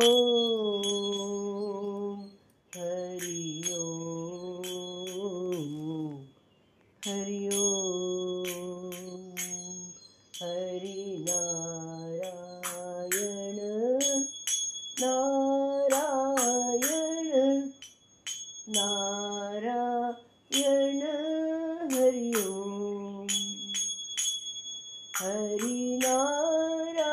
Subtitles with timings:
[25.59, 27.10] Narayana,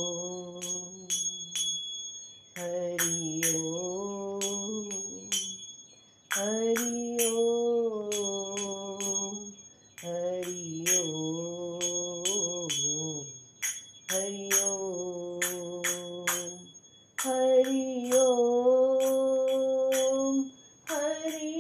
[21.25, 21.54] Sorry.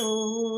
[0.00, 0.57] Oh.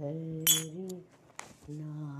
[0.00, 0.44] Hari
[1.68, 2.19] Nam.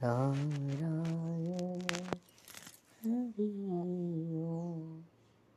[0.00, 0.32] ララ
[0.80, 1.67] ラ